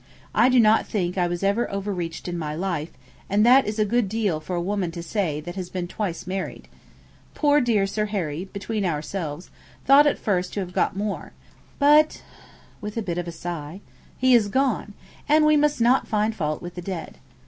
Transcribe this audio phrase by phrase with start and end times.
[0.33, 2.89] I do not think I was ever overreached in my life;
[3.29, 6.25] and that is a good deal for a woman to say that has been twice
[6.25, 6.67] married.
[7.35, 9.51] Poor dear Sir Harry (between ourselves)
[9.85, 11.33] thought at first to have got more,
[11.77, 12.23] but
[12.81, 13.79] (with a bit of a sigh)
[14.17, 14.93] he is gone,
[15.29, 17.19] and we must not find fault with the dead.